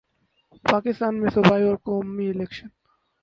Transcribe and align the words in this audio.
پاکستان 0.65 1.13
میں 1.19 1.29
صوبائی 1.33 1.63
اور 1.63 1.75
قومی 1.85 2.27
الیکشن 2.29 2.67